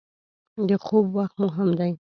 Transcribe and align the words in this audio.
•د 0.69 0.71
خوب 0.83 1.05
وخت 1.17 1.35
مهم 1.45 1.69
دی. 1.79 1.91